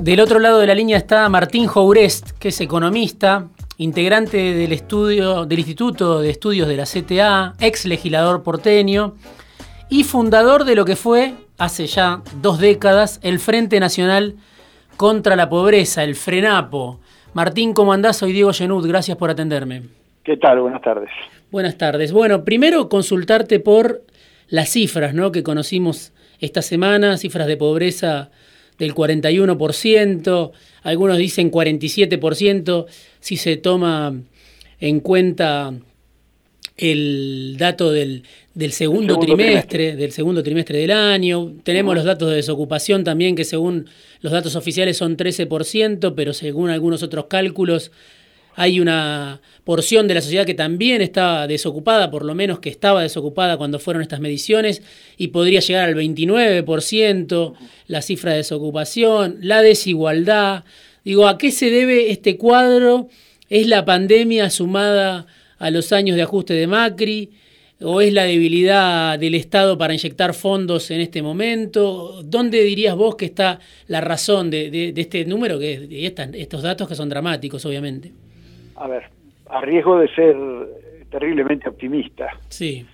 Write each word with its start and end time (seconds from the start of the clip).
Del 0.00 0.20
otro 0.20 0.38
lado 0.38 0.60
de 0.60 0.66
la 0.68 0.74
línea 0.74 0.96
está 0.96 1.28
Martín 1.28 1.66
Jourest, 1.66 2.30
que 2.38 2.48
es 2.48 2.60
economista, 2.60 3.48
integrante 3.78 4.54
del 4.54 4.72
estudio 4.72 5.44
del 5.44 5.58
Instituto 5.58 6.20
de 6.20 6.30
Estudios 6.30 6.68
de 6.68 6.76
la 6.76 6.84
CTA, 6.84 7.54
ex 7.60 7.84
legislador 7.84 8.44
porteño 8.44 9.16
y 9.90 10.04
fundador 10.04 10.64
de 10.64 10.76
lo 10.76 10.84
que 10.84 10.94
fue 10.94 11.34
hace 11.58 11.86
ya 11.88 12.22
dos 12.40 12.60
décadas 12.60 13.18
el 13.24 13.40
Frente 13.40 13.80
Nacional 13.80 14.36
contra 14.96 15.34
la 15.34 15.48
Pobreza, 15.48 16.04
el 16.04 16.14
FRENAPO. 16.14 17.00
Martín, 17.34 17.74
¿cómo 17.74 17.92
andás? 17.92 18.18
Soy 18.18 18.32
Diego 18.32 18.52
Genud, 18.52 18.86
gracias 18.86 19.16
por 19.16 19.30
atenderme. 19.30 19.82
¿Qué 20.22 20.36
tal? 20.36 20.60
Buenas 20.60 20.80
tardes. 20.82 21.10
Buenas 21.50 21.76
tardes. 21.76 22.12
Bueno, 22.12 22.44
primero 22.44 22.88
consultarte 22.88 23.58
por 23.58 24.02
las 24.46 24.68
cifras 24.70 25.12
¿no? 25.12 25.32
que 25.32 25.42
conocimos 25.42 26.12
esta 26.38 26.62
semana, 26.62 27.16
cifras 27.16 27.48
de 27.48 27.56
pobreza 27.56 28.30
del 28.78 28.94
41%, 28.94 30.52
algunos 30.82 31.18
dicen 31.18 31.50
47%, 31.50 32.86
si 33.20 33.36
se 33.36 33.56
toma 33.56 34.14
en 34.80 35.00
cuenta 35.00 35.74
el 36.76 37.56
dato 37.58 37.90
del, 37.90 38.22
segundo, 38.70 39.18
trimestre, 39.18 39.96
del 39.96 40.12
segundo 40.12 40.42
trimestre 40.42 40.78
del 40.78 40.92
año. 40.92 41.54
Tenemos 41.64 41.94
los 41.94 42.04
datos 42.04 42.30
de 42.30 42.36
desocupación 42.36 43.02
también, 43.02 43.34
que 43.34 43.44
según 43.44 43.86
los 44.20 44.32
datos 44.32 44.54
oficiales 44.54 44.96
son 44.96 45.16
13%, 45.16 46.14
pero 46.14 46.32
según 46.32 46.70
algunos 46.70 47.02
otros 47.02 47.26
cálculos 47.26 47.90
hay 48.58 48.80
una 48.80 49.40
porción 49.62 50.08
de 50.08 50.14
la 50.14 50.20
sociedad 50.20 50.44
que 50.44 50.52
también 50.52 51.00
está 51.00 51.46
desocupada, 51.46 52.10
por 52.10 52.24
lo 52.24 52.34
menos 52.34 52.58
que 52.58 52.70
estaba 52.70 53.02
desocupada 53.02 53.56
cuando 53.56 53.78
fueron 53.78 54.02
estas 54.02 54.18
mediciones, 54.18 54.82
y 55.16 55.28
podría 55.28 55.60
llegar 55.60 55.88
al 55.88 55.94
29%, 55.94 57.54
la 57.86 58.02
cifra 58.02 58.32
de 58.32 58.38
desocupación, 58.38 59.38
la 59.42 59.62
desigualdad. 59.62 60.64
Digo, 61.04 61.28
¿a 61.28 61.38
qué 61.38 61.52
se 61.52 61.70
debe 61.70 62.10
este 62.10 62.36
cuadro? 62.36 63.08
¿Es 63.48 63.68
la 63.68 63.84
pandemia 63.84 64.50
sumada 64.50 65.28
a 65.60 65.70
los 65.70 65.92
años 65.92 66.16
de 66.16 66.22
ajuste 66.22 66.54
de 66.54 66.66
Macri? 66.66 67.30
¿O 67.80 68.00
es 68.00 68.12
la 68.12 68.24
debilidad 68.24 69.20
del 69.20 69.36
Estado 69.36 69.78
para 69.78 69.94
inyectar 69.94 70.34
fondos 70.34 70.90
en 70.90 71.00
este 71.00 71.22
momento? 71.22 72.24
¿Dónde 72.24 72.64
dirías 72.64 72.96
vos 72.96 73.14
que 73.14 73.26
está 73.26 73.60
la 73.86 74.00
razón 74.00 74.50
de, 74.50 74.92
este 74.96 75.24
número, 75.26 75.60
que, 75.60 75.78
de 75.78 76.06
estos 76.34 76.62
datos 76.62 76.88
que 76.88 76.96
son 76.96 77.08
dramáticos, 77.08 77.64
obviamente? 77.64 78.10
A 78.78 78.86
ver, 78.86 79.10
a 79.48 79.60
riesgo 79.60 79.98
de 79.98 80.08
ser 80.14 80.36
terriblemente 81.10 81.68
optimista. 81.68 82.28
Sí. 82.48 82.86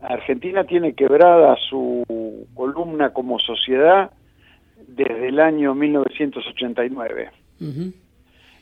Argentina 0.00 0.64
tiene 0.64 0.94
quebrada 0.94 1.56
su 1.68 2.46
columna 2.54 3.12
como 3.12 3.38
sociedad 3.38 4.10
desde 4.86 5.28
el 5.28 5.40
año 5.40 5.74
1989. 5.74 7.30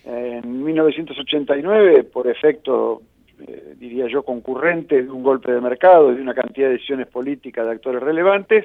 En 0.07 0.65
1989, 0.65 2.05
por 2.05 2.29
efecto, 2.29 3.03
eh, 3.47 3.75
diría 3.79 4.07
yo, 4.09 4.23
concurrente 4.23 5.03
de 5.03 5.11
un 5.11 5.23
golpe 5.23 5.53
de 5.53 5.61
mercado 5.61 6.13
y 6.13 6.17
de 6.17 6.23
una 6.23 6.35
cantidad 6.35 6.69
de 6.69 6.75
decisiones 6.75 7.09
políticas 7.09 7.67
de 7.67 7.73
actores 7.73 8.03
relevantes, 8.03 8.65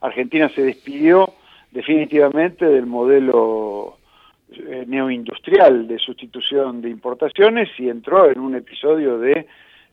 Argentina 0.00 0.48
se 0.50 0.62
despidió 0.62 1.32
definitivamente 1.70 2.66
del 2.66 2.86
modelo 2.86 3.99
eh, 4.52 4.84
neoindustrial 4.86 5.86
de 5.86 5.98
sustitución 5.98 6.82
de 6.82 6.90
importaciones 6.90 7.68
y 7.78 7.88
entró 7.88 8.30
en 8.30 8.40
un 8.40 8.56
episodio 8.56 9.18
de 9.18 9.46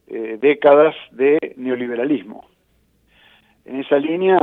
eh, 0.08 0.38
décadas 0.42 0.96
de 1.12 1.54
neoliberalismo. 1.58 2.50
En 3.66 3.82
esa 3.82 3.98
línea, 3.98 4.38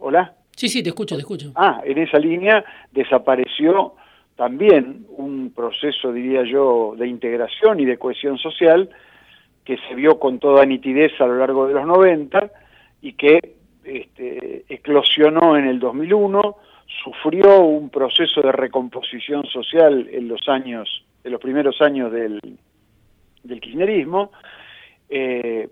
hola. 0.00 0.34
Sí, 0.56 0.68
sí, 0.68 0.82
te 0.82 0.88
escucho, 0.88 1.14
te 1.14 1.20
escucho. 1.20 1.52
Ah, 1.54 1.80
en 1.84 1.98
esa 1.98 2.18
línea 2.18 2.64
desapareció 2.90 3.94
también 4.36 5.06
un 5.16 5.52
proceso, 5.54 6.12
diría 6.12 6.42
yo, 6.42 6.94
de 6.96 7.06
integración 7.06 7.78
y 7.80 7.84
de 7.84 7.98
cohesión 7.98 8.38
social 8.38 8.88
que 9.64 9.78
se 9.88 9.94
vio 9.94 10.18
con 10.18 10.38
toda 10.38 10.64
nitidez 10.66 11.12
a 11.20 11.26
lo 11.26 11.38
largo 11.38 11.68
de 11.68 11.74
los 11.74 11.86
90 11.86 12.50
y 13.02 13.12
que 13.12 13.54
este, 13.84 14.64
eclosionó 14.68 15.56
en 15.56 15.66
el 15.66 15.78
2001 15.78 16.56
sufrió 17.02 17.60
un 17.60 17.90
proceso 17.90 18.40
de 18.42 18.52
recomposición 18.52 19.46
social 19.46 20.08
en 20.10 20.28
los 20.28 20.48
años, 20.48 21.04
en 21.24 21.32
los 21.32 21.40
primeros 21.40 21.80
años 21.80 22.12
del, 22.12 22.40
del 23.42 23.60
kirchnerismo, 23.60 24.32
eh, 25.08 25.68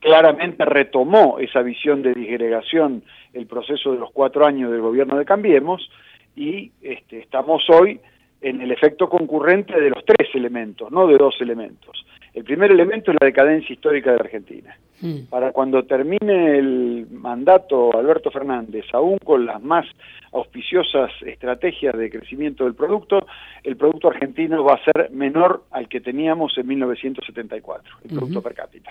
claramente 0.00 0.64
retomó 0.64 1.38
esa 1.38 1.62
visión 1.62 2.02
de 2.02 2.12
disgregación 2.12 3.04
el 3.32 3.46
proceso 3.46 3.92
de 3.92 3.98
los 3.98 4.10
cuatro 4.10 4.44
años 4.44 4.70
del 4.70 4.80
gobierno 4.80 5.16
de 5.16 5.24
Cambiemos 5.24 5.88
y 6.34 6.72
este, 6.82 7.20
estamos 7.20 7.68
hoy 7.70 8.00
en 8.40 8.60
el 8.60 8.72
efecto 8.72 9.08
concurrente 9.08 9.80
de 9.80 9.90
los 9.90 10.04
tres 10.04 10.34
elementos, 10.34 10.90
no 10.90 11.06
de 11.06 11.16
dos 11.16 11.40
elementos. 11.40 12.04
El 12.34 12.44
primer 12.44 12.70
elemento 12.70 13.10
es 13.10 13.16
la 13.20 13.26
decadencia 13.26 13.72
histórica 13.72 14.10
de 14.10 14.16
Argentina. 14.16 14.76
Mm. 15.02 15.24
Para 15.28 15.52
cuando 15.52 15.82
termine 15.84 16.58
el 16.58 17.06
mandato 17.10 17.96
Alberto 17.96 18.30
Fernández, 18.30 18.86
aún 18.92 19.18
con 19.18 19.44
las 19.44 19.60
más 19.62 19.84
auspiciosas 20.32 21.10
estrategias 21.26 21.96
de 21.96 22.08
crecimiento 22.08 22.64
del 22.64 22.74
producto, 22.74 23.26
el 23.62 23.76
producto 23.76 24.08
argentino 24.08 24.64
va 24.64 24.74
a 24.74 24.84
ser 24.84 25.10
menor 25.10 25.64
al 25.72 25.88
que 25.88 26.00
teníamos 26.00 26.56
en 26.56 26.68
1974, 26.68 27.96
el 28.04 28.10
producto 28.16 28.42
per 28.42 28.54
cápita. 28.54 28.90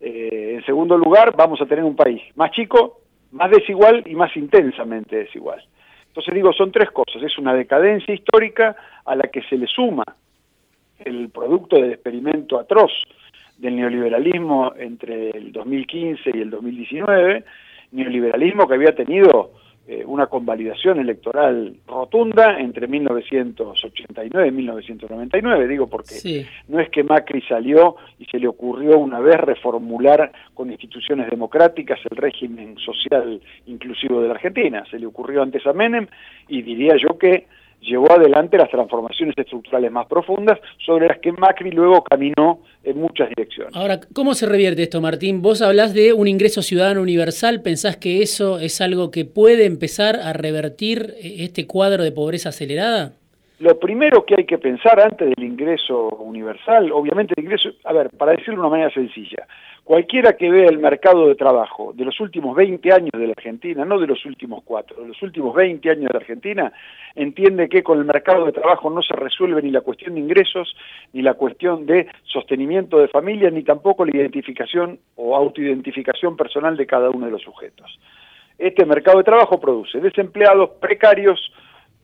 Eh, 0.00 0.54
en 0.56 0.64
segundo 0.64 0.98
lugar, 0.98 1.36
vamos 1.36 1.60
a 1.60 1.66
tener 1.66 1.84
un 1.84 1.94
país 1.94 2.20
más 2.34 2.50
chico, 2.50 3.02
más 3.30 3.50
desigual 3.50 4.02
y 4.06 4.16
más 4.16 4.36
intensamente 4.36 5.16
desigual. 5.16 5.62
Entonces 6.08 6.34
digo, 6.34 6.52
son 6.52 6.72
tres 6.72 6.90
cosas. 6.90 7.22
Es 7.22 7.38
una 7.38 7.54
decadencia 7.54 8.12
histórica 8.12 8.74
a 9.04 9.14
la 9.14 9.28
que 9.28 9.42
se 9.42 9.56
le 9.56 9.66
suma 9.66 10.04
el 11.04 11.30
producto 11.30 11.76
del 11.76 11.92
experimento 11.92 12.58
atroz 12.58 12.92
del 13.58 13.76
neoliberalismo 13.76 14.72
entre 14.76 15.30
el 15.30 15.52
2015 15.52 16.30
y 16.34 16.40
el 16.40 16.50
2019, 16.50 17.44
neoliberalismo 17.92 18.66
que 18.66 18.74
había 18.74 18.94
tenido 18.94 19.52
eh, 19.84 20.04
una 20.06 20.26
convalidación 20.26 21.00
electoral 21.00 21.74
rotunda 21.88 22.56
entre 22.60 22.86
1989 22.86 24.46
y 24.46 24.50
1999, 24.52 25.66
digo 25.66 25.88
porque 25.88 26.46
no 26.68 26.78
es 26.78 26.88
que 26.88 27.02
Macri 27.02 27.42
salió 27.42 27.96
y 28.16 28.24
se 28.26 28.38
le 28.38 28.46
ocurrió 28.46 28.98
una 28.98 29.18
vez 29.18 29.40
reformular 29.40 30.30
con 30.54 30.70
instituciones 30.70 31.28
democráticas 31.28 31.98
el 32.08 32.16
régimen 32.16 32.76
social 32.78 33.40
inclusivo 33.66 34.22
de 34.22 34.28
la 34.28 34.34
Argentina, 34.34 34.84
se 34.88 35.00
le 35.00 35.06
ocurrió 35.06 35.42
antes 35.42 35.66
a 35.66 35.72
Menem 35.72 36.06
y 36.46 36.62
diría 36.62 36.96
yo 36.96 37.18
que 37.18 37.46
llevó 37.82 38.10
adelante 38.12 38.56
las 38.56 38.70
transformaciones 38.70 39.36
estructurales 39.36 39.90
más 39.90 40.06
profundas 40.06 40.58
sobre 40.84 41.08
las 41.08 41.18
que 41.18 41.32
Macri 41.32 41.70
luego 41.70 42.02
caminó 42.04 42.60
en 42.84 42.98
muchas 42.98 43.28
direcciones. 43.28 43.74
Ahora, 43.76 44.00
¿cómo 44.14 44.34
se 44.34 44.46
revierte 44.46 44.84
esto, 44.84 45.00
Martín? 45.00 45.42
Vos 45.42 45.62
hablás 45.62 45.92
de 45.92 46.12
un 46.12 46.28
ingreso 46.28 46.62
ciudadano 46.62 47.02
universal, 47.02 47.62
¿pensás 47.62 47.96
que 47.96 48.22
eso 48.22 48.58
es 48.58 48.80
algo 48.80 49.10
que 49.10 49.24
puede 49.24 49.66
empezar 49.66 50.16
a 50.16 50.32
revertir 50.32 51.14
eh, 51.18 51.36
este 51.40 51.66
cuadro 51.66 52.04
de 52.04 52.12
pobreza 52.12 52.50
acelerada? 52.50 53.12
Lo 53.62 53.78
primero 53.78 54.24
que 54.26 54.34
hay 54.36 54.44
que 54.44 54.58
pensar 54.58 55.00
antes 55.00 55.30
del 55.30 55.44
ingreso 55.44 56.08
universal, 56.16 56.90
obviamente 56.90 57.34
el 57.36 57.44
ingreso, 57.44 57.70
a 57.84 57.92
ver, 57.92 58.10
para 58.10 58.32
decirlo 58.32 58.54
de 58.54 58.60
una 58.60 58.68
manera 58.70 58.90
sencilla, 58.90 59.46
Cualquiera 59.84 60.36
que 60.36 60.48
vea 60.48 60.68
el 60.68 60.78
mercado 60.78 61.26
de 61.26 61.34
trabajo 61.34 61.92
de 61.92 62.04
los 62.04 62.20
últimos 62.20 62.54
20 62.54 62.92
años 62.92 63.10
de 63.12 63.26
la 63.26 63.32
Argentina, 63.32 63.84
no 63.84 63.98
de 63.98 64.06
los 64.06 64.24
últimos 64.24 64.62
cuatro, 64.64 65.02
de 65.02 65.08
los 65.08 65.20
últimos 65.22 65.52
20 65.56 65.90
años 65.90 66.04
de 66.04 66.12
la 66.12 66.20
Argentina, 66.20 66.72
entiende 67.16 67.68
que 67.68 67.82
con 67.82 67.98
el 67.98 68.04
mercado 68.04 68.46
de 68.46 68.52
trabajo 68.52 68.90
no 68.90 69.02
se 69.02 69.14
resuelve 69.14 69.60
ni 69.60 69.72
la 69.72 69.80
cuestión 69.80 70.14
de 70.14 70.20
ingresos, 70.20 70.76
ni 71.12 71.20
la 71.20 71.34
cuestión 71.34 71.84
de 71.84 72.06
sostenimiento 72.22 72.98
de 72.98 73.08
familias, 73.08 73.52
ni 73.52 73.64
tampoco 73.64 74.04
la 74.04 74.16
identificación 74.16 75.00
o 75.16 75.34
autoidentificación 75.34 76.36
personal 76.36 76.76
de 76.76 76.86
cada 76.86 77.10
uno 77.10 77.26
de 77.26 77.32
los 77.32 77.42
sujetos. 77.42 77.98
Este 78.58 78.86
mercado 78.86 79.18
de 79.18 79.24
trabajo 79.24 79.58
produce 79.58 79.98
desempleados 79.98 80.70
precarios, 80.80 81.52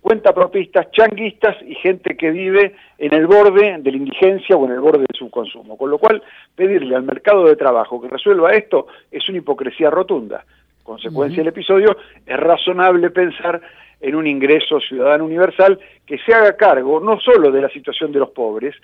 cuentapropistas, 0.01 0.91
changuistas 0.93 1.57
y 1.63 1.75
gente 1.75 2.17
que 2.17 2.31
vive 2.31 2.75
en 2.99 3.15
el 3.15 3.27
borde 3.27 3.77
de 3.79 3.91
la 3.91 3.97
indigencia 3.97 4.57
o 4.57 4.65
en 4.67 4.73
el 4.73 4.81
borde 4.81 5.01
del 5.01 5.19
subconsumo. 5.19 5.77
Con 5.77 5.91
lo 5.91 5.99
cual, 5.99 6.23
pedirle 6.55 6.97
al 6.97 7.03
mercado 7.03 7.45
de 7.47 7.57
trabajo 7.57 8.01
que 8.01 8.09
resuelva 8.09 8.53
esto 8.53 8.87
es 9.11 9.29
una 9.29 9.39
hipocresía 9.39 9.91
rotunda. 9.91 10.45
Consecuencia 10.83 11.39
del 11.39 11.49
episodio, 11.49 11.97
es 12.25 12.37
razonable 12.37 13.11
pensar 13.11 13.61
en 14.01 14.15
un 14.15 14.27
ingreso 14.27 14.81
ciudadano 14.81 15.25
universal 15.25 15.79
que 16.07 16.19
se 16.19 16.33
haga 16.33 16.57
cargo 16.57 17.01
no 17.01 17.19
solo 17.21 17.51
de 17.51 17.61
la 17.61 17.69
situación 17.69 18.13
de 18.13 18.21
los 18.21 18.31
pobres, 18.31 18.75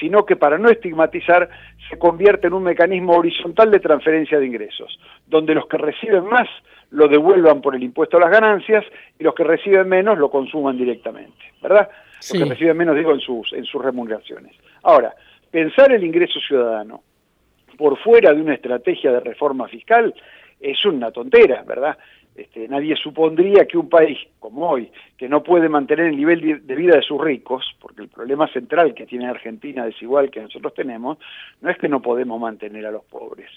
sino 0.00 0.24
que 0.24 0.36
para 0.36 0.58
no 0.58 0.70
estigmatizar 0.70 1.48
se 1.92 1.98
convierte 1.98 2.46
en 2.46 2.54
un 2.54 2.62
mecanismo 2.62 3.18
horizontal 3.18 3.70
de 3.70 3.78
transferencia 3.78 4.38
de 4.38 4.46
ingresos, 4.46 4.98
donde 5.26 5.54
los 5.54 5.66
que 5.66 5.76
reciben 5.76 6.24
más 6.24 6.48
lo 6.90 7.06
devuelvan 7.06 7.60
por 7.60 7.74
el 7.74 7.82
impuesto 7.82 8.16
a 8.16 8.20
las 8.20 8.30
ganancias 8.30 8.82
y 9.18 9.24
los 9.24 9.34
que 9.34 9.44
reciben 9.44 9.86
menos 9.90 10.16
lo 10.16 10.30
consuman 10.30 10.78
directamente, 10.78 11.52
¿verdad? 11.60 11.90
Los 12.16 12.32
que 12.32 12.44
reciben 12.46 12.78
menos, 12.78 12.96
digo, 12.96 13.12
en 13.12 13.20
sus, 13.20 13.52
en 13.52 13.66
sus 13.66 13.84
remuneraciones. 13.84 14.56
Ahora, 14.84 15.14
pensar 15.50 15.92
el 15.92 16.02
ingreso 16.02 16.40
ciudadano 16.40 17.02
por 17.76 17.98
fuera 17.98 18.32
de 18.32 18.40
una 18.40 18.54
estrategia 18.54 19.12
de 19.12 19.20
reforma 19.20 19.68
fiscal 19.68 20.14
es 20.58 20.82
una 20.86 21.10
tontera, 21.10 21.62
¿verdad? 21.62 21.98
Este, 22.34 22.66
nadie 22.66 22.96
supondría 22.96 23.66
que 23.66 23.76
un 23.76 23.90
país 23.90 24.18
como 24.38 24.70
hoy, 24.70 24.90
que 25.18 25.28
no 25.28 25.42
puede 25.42 25.68
mantener 25.68 26.06
el 26.06 26.16
nivel 26.16 26.66
de 26.66 26.74
vida 26.74 26.96
de 26.96 27.02
sus 27.02 27.20
ricos, 27.20 27.64
porque 27.80 28.02
el 28.02 28.08
problema 28.08 28.48
central 28.48 28.94
que 28.94 29.06
tiene 29.06 29.26
Argentina, 29.26 29.84
desigual 29.84 30.30
que 30.30 30.40
nosotros 30.40 30.72
tenemos, 30.74 31.18
no 31.60 31.70
es 31.70 31.76
que 31.76 31.88
no 31.88 32.00
podemos 32.00 32.40
mantener 32.40 32.86
a 32.86 32.90
los 32.90 33.04
pobres, 33.04 33.50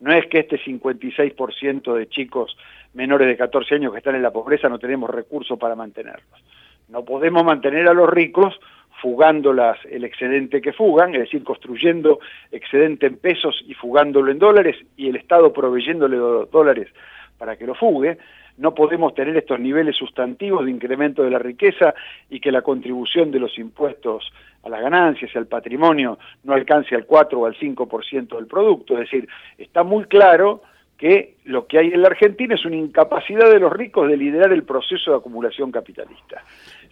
no 0.00 0.12
es 0.12 0.26
que 0.26 0.40
este 0.40 0.58
56% 0.58 1.94
de 1.94 2.08
chicos 2.08 2.56
menores 2.94 3.28
de 3.28 3.36
14 3.36 3.76
años 3.76 3.92
que 3.92 3.98
están 3.98 4.14
en 4.14 4.22
la 4.22 4.30
pobreza 4.30 4.68
no 4.68 4.78
tenemos 4.78 5.10
recursos 5.10 5.58
para 5.58 5.74
mantenerlos. 5.74 6.44
No 6.88 7.04
podemos 7.04 7.44
mantener 7.44 7.88
a 7.88 7.94
los 7.94 8.08
ricos 8.08 8.58
fugando 9.00 9.52
el 9.52 10.04
excedente 10.04 10.60
que 10.60 10.72
fugan, 10.72 11.14
es 11.14 11.22
decir, 11.22 11.44
construyendo 11.44 12.18
excedente 12.50 13.06
en 13.06 13.16
pesos 13.16 13.62
y 13.66 13.74
fugándolo 13.74 14.30
en 14.30 14.38
dólares 14.38 14.76
y 14.96 15.08
el 15.08 15.16
Estado 15.16 15.52
proveyéndole 15.52 16.16
los 16.16 16.50
dólares 16.50 16.88
para 17.38 17.56
que 17.56 17.66
lo 17.66 17.74
fugue, 17.74 18.18
no 18.58 18.74
podemos 18.74 19.14
tener 19.14 19.36
estos 19.36 19.60
niveles 19.60 19.96
sustantivos 19.96 20.64
de 20.64 20.72
incremento 20.72 21.22
de 21.22 21.30
la 21.30 21.38
riqueza 21.38 21.94
y 22.28 22.40
que 22.40 22.50
la 22.50 22.62
contribución 22.62 23.30
de 23.30 23.38
los 23.38 23.56
impuestos 23.58 24.32
a 24.64 24.68
las 24.68 24.80
ganancias 24.80 25.30
y 25.32 25.38
al 25.38 25.46
patrimonio 25.46 26.18
no 26.42 26.52
alcance 26.52 26.94
al 26.94 27.06
4 27.06 27.38
o 27.38 27.46
al 27.46 27.54
5% 27.54 28.36
del 28.36 28.46
producto. 28.46 28.94
Es 28.94 29.00
decir, 29.00 29.28
está 29.56 29.84
muy 29.84 30.04
claro 30.04 30.62
que 30.98 31.36
lo 31.44 31.68
que 31.68 31.78
hay 31.78 31.88
en 31.88 32.02
la 32.02 32.08
Argentina 32.08 32.56
es 32.56 32.64
una 32.64 32.74
incapacidad 32.74 33.48
de 33.48 33.60
los 33.60 33.72
ricos 33.72 34.08
de 34.08 34.16
liderar 34.16 34.52
el 34.52 34.64
proceso 34.64 35.12
de 35.12 35.18
acumulación 35.18 35.70
capitalista. 35.70 36.42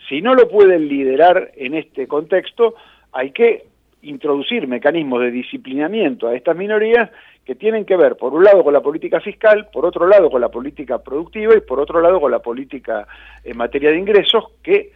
Si 0.08 0.22
no 0.22 0.34
lo 0.34 0.48
pueden 0.48 0.86
liderar 0.86 1.50
en 1.56 1.74
este 1.74 2.06
contexto, 2.06 2.76
hay 3.10 3.32
que 3.32 3.64
introducir 4.08 4.66
mecanismos 4.66 5.20
de 5.20 5.30
disciplinamiento 5.30 6.28
a 6.28 6.34
estas 6.34 6.56
minorías 6.56 7.10
que 7.44 7.54
tienen 7.54 7.84
que 7.84 7.96
ver, 7.96 8.16
por 8.16 8.34
un 8.34 8.44
lado, 8.44 8.64
con 8.64 8.72
la 8.72 8.80
política 8.80 9.20
fiscal, 9.20 9.68
por 9.72 9.86
otro 9.86 10.06
lado, 10.06 10.30
con 10.30 10.40
la 10.40 10.48
política 10.48 10.98
productiva 10.98 11.54
y 11.56 11.60
por 11.60 11.78
otro 11.80 12.00
lado, 12.00 12.20
con 12.20 12.30
la 12.30 12.40
política 12.40 13.06
en 13.44 13.56
materia 13.56 13.90
de 13.90 13.98
ingresos, 13.98 14.44
que 14.62 14.90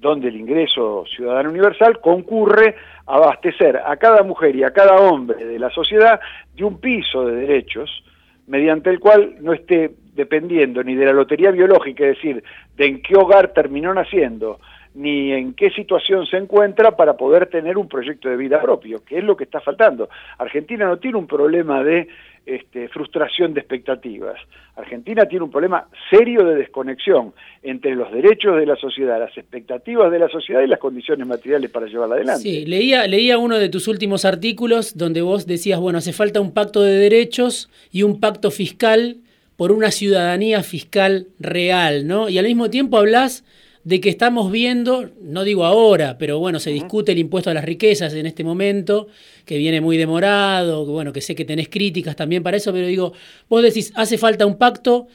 donde 0.00 0.28
el 0.28 0.36
ingreso 0.36 1.04
ciudadano 1.14 1.50
universal 1.50 2.00
concurre 2.00 2.74
a 3.06 3.16
abastecer 3.16 3.76
a 3.76 3.96
cada 3.96 4.22
mujer 4.22 4.56
y 4.56 4.64
a 4.64 4.72
cada 4.72 4.96
hombre 4.96 5.44
de 5.44 5.58
la 5.58 5.70
sociedad 5.70 6.18
de 6.54 6.64
un 6.64 6.80
piso 6.80 7.26
de 7.26 7.36
derechos 7.36 8.02
mediante 8.46 8.90
el 8.90 8.98
cual 8.98 9.36
no 9.40 9.52
esté 9.52 9.92
dependiendo 10.14 10.82
ni 10.82 10.94
de 10.94 11.06
la 11.06 11.12
lotería 11.12 11.50
biológica, 11.50 12.04
es 12.04 12.16
decir, 12.16 12.42
de 12.76 12.86
en 12.86 13.02
qué 13.02 13.14
hogar 13.14 13.52
terminó 13.52 13.94
naciendo, 13.94 14.58
ni 14.94 15.32
en 15.32 15.54
qué 15.54 15.70
situación 15.70 16.26
se 16.26 16.36
encuentra 16.36 16.96
para 16.96 17.16
poder 17.16 17.46
tener 17.46 17.78
un 17.78 17.88
proyecto 17.88 18.28
de 18.28 18.36
vida 18.36 18.60
propio, 18.60 19.04
que 19.04 19.18
es 19.18 19.24
lo 19.24 19.36
que 19.36 19.44
está 19.44 19.60
faltando. 19.60 20.08
Argentina 20.38 20.86
no 20.86 20.98
tiene 20.98 21.18
un 21.18 21.26
problema 21.26 21.84
de 21.84 22.08
este, 22.44 22.88
frustración 22.88 23.54
de 23.54 23.60
expectativas. 23.60 24.36
Argentina 24.74 25.26
tiene 25.26 25.44
un 25.44 25.50
problema 25.50 25.86
serio 26.08 26.44
de 26.44 26.56
desconexión 26.56 27.32
entre 27.62 27.94
los 27.94 28.10
derechos 28.10 28.56
de 28.56 28.66
la 28.66 28.76
sociedad, 28.76 29.20
las 29.20 29.36
expectativas 29.36 30.10
de 30.10 30.18
la 30.18 30.28
sociedad 30.28 30.62
y 30.62 30.66
las 30.66 30.78
condiciones 30.78 31.26
materiales 31.26 31.70
para 31.70 31.86
llevarla 31.86 32.16
adelante. 32.16 32.42
Sí, 32.42 32.66
leía, 32.66 33.06
leía 33.06 33.38
uno 33.38 33.58
de 33.58 33.68
tus 33.68 33.86
últimos 33.86 34.24
artículos 34.24 34.96
donde 34.96 35.22
vos 35.22 35.46
decías, 35.46 35.78
bueno, 35.78 35.98
hace 35.98 36.12
falta 36.12 36.40
un 36.40 36.52
pacto 36.52 36.82
de 36.82 36.94
derechos 36.94 37.70
y 37.92 38.02
un 38.02 38.18
pacto 38.18 38.50
fiscal 38.50 39.18
por 39.56 39.70
una 39.70 39.90
ciudadanía 39.90 40.62
fiscal 40.62 41.26
real, 41.38 42.06
¿no? 42.06 42.30
Y 42.30 42.38
al 42.38 42.46
mismo 42.46 42.70
tiempo 42.70 42.96
hablas 42.96 43.44
de 43.82 44.00
que 44.00 44.10
estamos 44.10 44.52
viendo, 44.52 45.10
no 45.22 45.42
digo 45.42 45.64
ahora, 45.64 46.18
pero 46.18 46.38
bueno, 46.38 46.60
se 46.60 46.70
discute 46.70 47.12
el 47.12 47.18
impuesto 47.18 47.50
a 47.50 47.54
las 47.54 47.64
riquezas 47.64 48.12
en 48.12 48.26
este 48.26 48.44
momento, 48.44 49.08
que 49.46 49.56
viene 49.56 49.80
muy 49.80 49.96
demorado, 49.96 50.84
que 50.84 50.92
bueno, 50.92 51.12
que 51.12 51.20
sé 51.20 51.34
que 51.34 51.44
tenés 51.44 51.68
críticas 51.68 52.14
también 52.14 52.42
para 52.42 52.58
eso, 52.58 52.72
pero 52.72 52.86
digo, 52.86 53.12
vos 53.48 53.62
decís, 53.62 53.92
hace 53.94 54.18
falta 54.18 54.44
un 54.44 54.58
pacto 54.58 55.08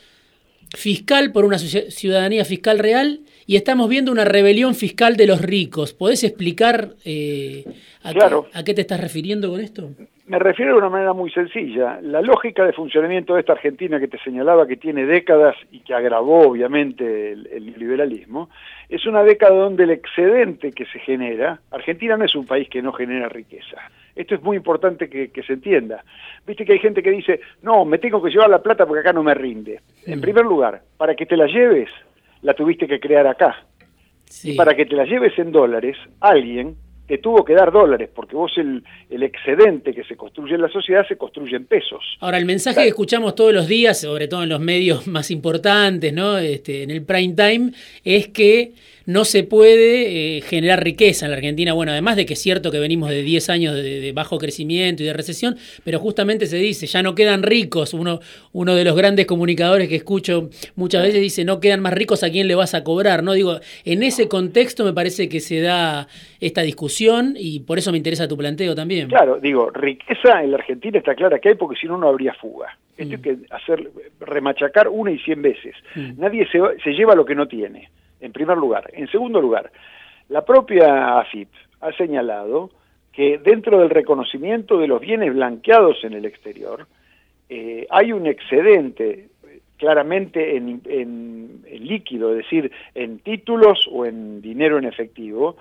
fiscal 0.76 1.32
por 1.32 1.46
una 1.46 1.60
ciudadanía 1.60 2.44
fiscal 2.44 2.80
real 2.80 3.22
y 3.48 3.56
estamos 3.56 3.90
viendo 3.90 4.12
una 4.12 4.26
rebelión 4.26 4.76
fiscal 4.76 5.18
de 5.18 5.28
los 5.28 5.42
ricos. 5.42 5.94
¿Podés 5.94 6.24
explicar 6.24 6.90
eh, 7.06 7.64
a, 8.04 8.10
a 8.54 8.64
qué 8.64 8.74
te 8.74 8.82
estás 8.82 9.00
refiriendo 9.00 9.50
con 9.50 9.62
esto? 9.62 9.90
Me 10.28 10.40
refiero 10.40 10.72
de 10.72 10.80
una 10.80 10.90
manera 10.90 11.14
muy 11.14 11.30
sencilla. 11.30 12.00
La 12.02 12.20
lógica 12.20 12.66
de 12.66 12.74
funcionamiento 12.74 13.36
de 13.36 13.42
esta 13.42 13.54
Argentina 13.54 14.00
que 14.00 14.08
te 14.08 14.18
señalaba 14.24 14.66
que 14.66 14.76
tiene 14.76 15.06
décadas 15.06 15.56
y 15.72 15.82
que 15.82 15.94
agravó 15.94 16.48
obviamente 16.48 17.34
el, 17.34 17.76
liberalismo, 17.78 18.50
es 18.90 19.06
una 19.06 19.22
década 19.22 19.56
donde 19.56 19.84
el 19.84 19.92
excedente 19.92 20.72
que 20.72 20.86
se 20.86 20.98
genera, 20.98 21.60
Argentina 21.70 22.18
no 22.18 22.26
es 22.26 22.34
un 22.34 22.48
país 22.48 22.68
que 22.70 22.82
no 22.82 22.92
genera 22.92 23.30
riqueza. 23.30 23.78
Esto 24.16 24.34
es 24.34 24.42
muy 24.42 24.58
importante 24.58 25.10
que, 25.10 25.44
se 25.44 25.54
entienda. 25.54 26.04
Viste 26.48 26.66
que 26.66 26.74
hay 26.74 26.80
gente 26.80 27.04
que 27.04 27.12
dice, 27.12 27.42
no, 27.62 27.86
me 27.86 28.00
tengo 28.00 28.20
que 28.24 28.32
llevar 28.32 28.50
la 28.50 28.64
plata 28.64 28.88
porque 28.88 29.02
acá 29.02 29.14
no 29.14 29.22
me 29.22 29.36
rinde. 29.36 29.82
En 30.08 30.22
primer 30.22 30.46
lugar, 30.46 30.82
para 30.98 31.14
que 31.14 31.28
te 31.28 31.38
la 31.38 31.46
lleves, 31.46 31.90
la 32.42 32.54
tuviste 32.54 32.88
que 32.88 33.00
crear 33.00 33.28
acá. 33.28 33.66
Y 34.44 34.54
para 34.54 34.76
que 34.76 34.86
te 34.86 34.96
la 34.96 35.06
lleves 35.06 35.38
en 35.38 35.52
dólares, 35.52 35.96
alguien 36.20 36.76
te 37.08 37.20
tuvo 37.20 37.46
que 37.46 37.54
dar 37.54 37.72
dólares, 37.72 38.10
porque 38.14 38.36
vos 38.36 38.52
el, 38.58 38.84
el, 39.10 39.24
excedente 39.24 39.94
que 39.94 40.04
se 40.04 40.16
construye 40.16 40.56
en 40.56 40.62
la 40.62 40.70
sociedad 40.70 41.08
se 41.08 41.18
construye 41.18 41.56
en 41.56 41.66
pesos. 41.66 42.04
Ahora, 42.20 42.40
el 42.40 42.46
mensaje 42.46 42.82
que 42.82 42.88
escuchamos 42.88 43.36
todos 43.36 43.54
los 43.54 43.68
días, 43.68 44.02
sobre 44.02 44.28
todo 44.28 44.44
en 44.44 44.50
los 44.50 44.60
medios 44.60 45.06
más 45.08 45.30
importantes, 45.30 46.12
¿no? 46.12 46.38
Este, 46.38 46.84
en 46.84 46.92
el 46.92 47.04
prime 47.04 47.36
time, 47.36 47.72
es 48.04 48.30
que 48.30 48.74
no 49.06 49.24
se 49.26 49.44
puede 49.44 50.38
eh, 50.38 50.42
generar 50.42 50.84
riqueza 50.84 51.26
en 51.26 51.32
la 51.32 51.38
Argentina. 51.38 51.74
Bueno, 51.74 51.92
además 51.92 52.16
de 52.16 52.26
que 52.26 52.34
es 52.34 52.42
cierto 52.42 52.72
que 52.72 52.80
venimos 52.80 53.10
de 53.10 53.22
10 53.22 53.50
años 53.50 53.76
de, 53.76 54.12
bajo 54.14 54.38
crecimiento 54.38 55.04
y 55.04 55.06
de 55.06 55.14
recesión, 55.14 55.56
pero 55.84 56.00
justamente 56.00 56.46
se 56.48 56.58
dice, 56.58 56.88
ya 56.88 57.04
no 57.04 57.16
quedan 57.16 57.44
ricos. 57.44 57.94
Uno, 57.94 58.20
uno 58.54 58.76
de 58.76 58.84
los 58.84 58.96
grandes 58.96 59.26
comunicadores 59.26 59.88
que 59.88 59.96
escucho 59.96 60.50
muchas 60.76 61.04
veces 61.04 61.22
dice, 61.22 61.46
no 61.46 61.60
quedan 61.60 61.82
más 61.82 61.94
ricos, 61.94 62.24
¿a 62.24 62.30
quién 62.30 62.48
le 62.48 62.56
vas 62.56 62.74
a 62.74 62.84
cobrar? 62.84 63.24
No 63.24 63.34
digo, 63.34 63.60
en 63.84 64.04
ese 64.04 64.28
contexto 64.28 64.84
me 64.84 64.94
parece 64.94 65.30
que 65.30 65.40
se 65.40 65.62
da 65.62 66.08
esta 66.40 66.62
discusión 66.62 67.36
y 67.38 67.62
por 67.62 67.78
eso 67.78 67.92
me 67.92 67.98
interesa 67.98 68.28
tu 68.28 68.38
planteo 68.38 68.76
también. 68.76 69.10
Claro, 69.10 69.40
digo, 69.40 69.70
riqueza 69.72 70.44
en 70.44 70.52
la 70.52 70.58
Argentina 70.58 70.98
está 70.98 71.16
clara 71.16 71.40
que 71.40 71.50
hay 71.50 71.56
porque 71.56 71.80
si 71.80 71.88
no, 71.88 71.98
no 71.98 72.08
habría 72.08 72.34
fuga. 72.34 72.78
Esto 72.98 73.14
hay 73.14 73.18
mm. 73.18 73.22
que 73.22 73.38
hacer, 73.52 73.92
remachacar 74.22 74.88
una 74.88 75.12
y 75.12 75.20
cien 75.20 75.42
veces. 75.42 75.76
Mm. 75.96 76.20
Nadie 76.20 76.48
se, 76.50 76.60
se 76.82 76.92
lleva 76.92 77.14
lo 77.14 77.26
que 77.26 77.36
no 77.36 77.48
tiene 77.48 77.90
en 78.20 78.32
primer 78.32 78.58
lugar. 78.58 78.90
En 78.94 79.08
segundo 79.08 79.42
lugar, 79.42 79.72
la 80.30 80.44
propia 80.44 81.20
AFIP 81.20 81.50
ha 81.82 81.92
señalado 81.94 82.72
que 83.12 83.38
dentro 83.38 83.80
del 83.80 83.90
reconocimiento 83.90 84.78
de 84.78 84.88
los 84.88 85.00
bienes 85.00 85.34
blanqueados 85.34 86.04
en 86.04 86.14
el 86.14 86.26
exterior, 86.26 86.88
eh, 87.48 87.88
hay 87.90 88.12
un 88.12 88.28
excedente 88.28 89.30
claramente 89.78 90.58
en, 90.58 90.82
en, 90.86 91.62
líquido, 91.80 92.32
es 92.32 92.38
decir, 92.38 92.72
en 92.94 93.20
títulos 93.20 93.88
o 93.92 94.06
en 94.06 94.42
dinero 94.42 94.78
en 94.78 94.86
efectivo, 94.86 95.58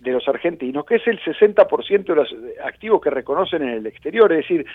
de 0.00 0.12
los 0.12 0.28
argentinos, 0.28 0.84
que 0.84 0.96
es 0.96 1.06
el 1.06 1.18
60% 1.20 2.04
de 2.04 2.14
los 2.14 2.34
activos 2.62 3.00
que 3.00 3.10
reconocen 3.10 3.62
en 3.62 3.70
el 3.70 3.86
exterior. 3.86 4.30
Es 4.32 4.46
decir, 4.46 4.66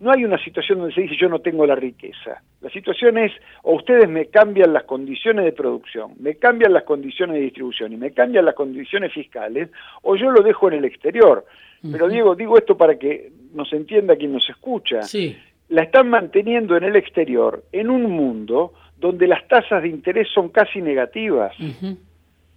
no 0.00 0.10
hay 0.10 0.24
una 0.24 0.42
situación 0.42 0.78
donde 0.78 0.94
se 0.94 1.02
dice 1.02 1.16
yo 1.16 1.28
no 1.28 1.40
tengo 1.40 1.66
la 1.66 1.74
riqueza. 1.74 2.42
La 2.62 2.70
situación 2.70 3.18
es, 3.18 3.32
o 3.62 3.74
ustedes 3.74 4.08
me 4.08 4.26
cambian 4.26 4.72
las 4.72 4.84
condiciones 4.84 5.44
de 5.44 5.52
producción, 5.52 6.14
me 6.18 6.36
cambian 6.36 6.72
las 6.72 6.84
condiciones 6.84 7.36
de 7.36 7.42
distribución 7.42 7.92
y 7.92 7.96
me 7.96 8.10
cambian 8.12 8.46
las 8.46 8.54
condiciones 8.54 9.12
fiscales, 9.12 9.68
o 10.02 10.16
yo 10.16 10.30
lo 10.30 10.42
dejo 10.42 10.68
en 10.68 10.74
el 10.74 10.84
exterior. 10.86 11.44
Pero 11.92 12.08
Diego, 12.08 12.34
digo 12.34 12.58
esto 12.58 12.76
para 12.76 12.98
que 12.98 13.30
nos 13.54 13.72
entienda 13.72 14.16
quien 14.16 14.32
nos 14.32 14.48
escucha. 14.50 15.02
Sí. 15.02 15.36
La 15.68 15.82
están 15.82 16.10
manteniendo 16.10 16.76
en 16.76 16.84
el 16.84 16.96
exterior, 16.96 17.64
en 17.72 17.88
un 17.88 18.10
mundo 18.10 18.74
donde 18.98 19.26
las 19.26 19.46
tasas 19.48 19.82
de 19.82 19.88
interés 19.88 20.28
son 20.34 20.48
casi 20.48 20.82
negativas. 20.82 21.54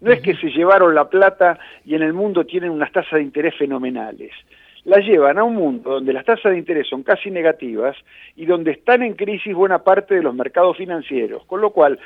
No 0.01 0.11
es 0.11 0.21
que 0.21 0.35
se 0.35 0.49
llevaron 0.49 0.95
la 0.95 1.09
plata 1.09 1.57
y 1.85 1.95
en 1.95 2.01
el 2.01 2.11
mundo 2.11 2.45
tienen 2.45 2.71
unas 2.71 2.91
tasas 2.91 3.13
de 3.13 3.21
interés 3.21 3.55
fenomenales 3.55 4.31
la 4.85 4.97
llevan 4.97 5.37
a 5.37 5.43
un 5.43 5.55
mundo 5.55 5.91
donde 5.91 6.13
las 6.13 6.25
tasas 6.25 6.51
de 6.51 6.57
interés 6.57 6.87
son 6.87 7.03
casi 7.03 7.31
negativas 7.31 7.95
y 8.35 8.45
donde 8.45 8.71
están 8.71 9.01
en 9.01 9.13
crisis 9.13 9.53
buena 9.55 9.79
parte 9.79 10.15
de 10.15 10.23
los 10.23 10.35
mercados 10.35 10.77
financieros. 10.77 11.45
Con 11.45 11.61
lo 11.61 11.69
cual, 11.69 11.99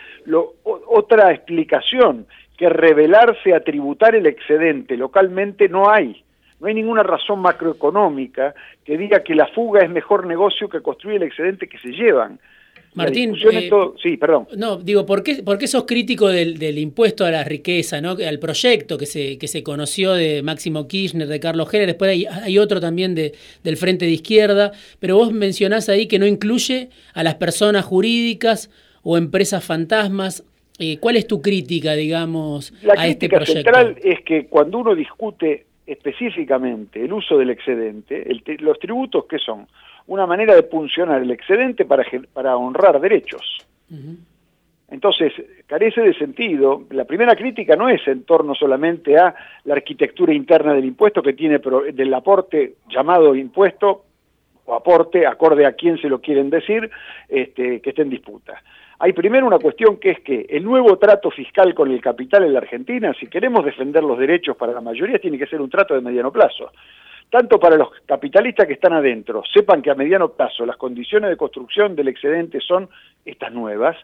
otra 0.63 1.31
explicación 1.31 2.27
que 2.57 2.69
revelarse 2.69 3.53
a 3.53 3.63
tributar 3.63 4.15
el 4.15 4.27
excedente 4.27 4.98
localmente 4.98 5.69
no 5.69 5.89
hay. 5.89 6.24
No 6.60 6.67
hay 6.67 6.74
ninguna 6.74 7.03
razón 7.03 7.39
macroeconómica 7.39 8.55
que 8.84 8.98
diga 8.98 9.24
que 9.24 9.36
la 9.36 9.48
fuga 9.48 9.81
es 9.81 9.89
mejor 9.89 10.25
negocio 10.25 10.69
que 10.69 10.81
construir 10.81 11.17
el 11.17 11.27
excedente 11.27 11.67
que 11.67 11.77
se 11.77 11.91
llevan. 11.91 12.39
Martín, 12.97 13.35
eh, 13.35 13.69
sí, 14.01 14.17
perdón. 14.17 14.47
No, 14.57 14.77
digo, 14.77 15.05
¿por 15.05 15.21
qué, 15.21 15.43
por 15.43 15.59
qué 15.59 15.67
sos 15.67 15.83
crítico 15.83 16.29
del, 16.29 16.79
impuesto 16.79 17.25
a 17.25 17.31
la 17.31 17.43
riqueza, 17.43 18.01
¿no? 18.01 18.11
al 18.11 18.39
proyecto 18.39 18.97
que 18.97 19.05
se, 19.05 19.37
que 19.37 19.47
se 19.47 19.61
conoció 19.61 20.13
de 20.13 20.41
Máximo 20.41 20.87
Kirchner, 20.87 21.27
de 21.27 21.39
Carlos 21.39 21.71
Heller, 21.71 21.85
después 21.85 22.27
hay, 22.27 22.57
otro 22.57 22.81
también 22.81 23.13
de, 23.13 23.33
del 23.63 23.77
Frente 23.77 24.05
de 24.05 24.11
Izquierda, 24.11 24.71
pero 24.99 25.15
vos 25.15 25.31
mencionás 25.31 25.89
ahí 25.89 26.07
que 26.07 26.17
no 26.17 26.25
incluye 26.25 26.89
a 27.13 27.21
las 27.21 27.35
personas 27.35 27.85
jurídicas 27.85 28.71
o 29.03 29.15
empresas 29.15 29.63
fantasmas. 29.63 30.43
Eh, 30.79 30.97
¿Cuál 30.97 31.17
es 31.17 31.27
tu 31.27 31.39
crítica, 31.39 31.93
digamos, 31.93 32.73
a 32.97 33.07
este 33.07 33.29
proyecto? 33.29 33.71
La 33.71 33.83
crítica 33.83 33.93
central 33.93 33.95
es 34.03 34.21
que 34.25 34.47
cuando 34.47 34.79
uno 34.79 34.95
discute 34.95 35.66
específicamente 35.88 37.03
el 37.03 37.13
uso 37.13 37.38
del 37.38 37.50
excedente, 37.50 38.24
los 38.60 38.77
tributos, 38.77 39.25
¿qué 39.25 39.39
son? 39.39 39.65
una 40.08 40.25
manera 40.25 40.56
de 40.56 40.63
funcionar 40.63 41.22
el 41.22 41.32
excedente 41.32 41.86
para, 41.86 42.03
para 42.34 42.56
honrar 42.56 43.00
derechos. 43.00 43.58
Entonces, 44.89 45.34
carece 45.65 46.01
de 46.01 46.13
sentido. 46.13 46.84
La 46.91 47.03
primera 47.03 47.36
crítica 47.36 47.75
no 47.75 47.89
es 47.89 48.08
en 48.08 48.24
torno 48.24 48.56
solamente 48.56 49.17
a 49.17 49.36
la 49.65 49.74
arquitectura 49.75 50.34
interna 50.34 50.74
del 50.74 50.86
impuesto 50.86 51.22
que 51.22 51.34
tiene 51.34 51.60
del 51.94 52.13
aporte 52.13 52.75
llamado 52.89 53.36
impuesto 53.36 54.06
o 54.65 54.75
aporte, 54.75 55.27
acorde 55.27 55.65
a 55.65 55.74
quién 55.74 55.98
se 55.98 56.10
lo 56.10 56.20
quieren 56.20 56.50
decir, 56.50 56.89
este, 57.27 57.82
que 57.82 57.89
esté 57.89 58.01
en 58.01 58.10
disputa. 58.10 58.62
Hay 58.99 59.13
primero 59.13 59.45
una 59.45 59.59
cuestión 59.59 59.97
que 59.97 60.09
es 60.09 60.19
que 60.21 60.47
el 60.49 60.63
nuevo 60.63 60.97
trato 60.97 61.29
fiscal 61.29 61.75
con 61.75 61.91
el 61.91 62.01
capital 62.01 62.43
en 62.43 62.53
la 62.53 62.59
Argentina, 62.59 63.13
si 63.19 63.27
queremos 63.27 63.63
defender 63.63 64.03
los 64.03 64.17
derechos 64.17 64.57
para 64.57 64.73
la 64.73 64.81
mayoría, 64.81 65.19
tiene 65.19 65.37
que 65.37 65.45
ser 65.45 65.61
un 65.61 65.69
trato 65.69 65.93
de 65.93 66.01
mediano 66.01 66.31
plazo. 66.31 66.71
Tanto 67.29 67.59
para 67.59 67.75
los 67.75 67.89
capitalistas 68.05 68.65
que 68.65 68.73
están 68.73 68.93
adentro, 68.93 69.43
sepan 69.53 69.81
que 69.81 69.91
a 69.91 69.95
mediano 69.95 70.29
plazo 70.29 70.65
las 70.65 70.77
condiciones 70.77 71.29
de 71.29 71.35
construcción 71.35 71.93
del 71.93 72.07
excedente 72.07 72.61
son 72.61 72.89
estas 73.25 73.51
nuevas, 73.51 73.97